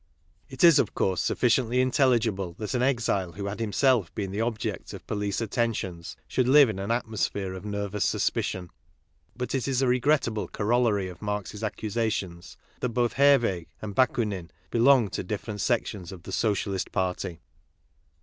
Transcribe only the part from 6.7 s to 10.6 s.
in an atmosphere of nervous suspicion; but it is a regrettable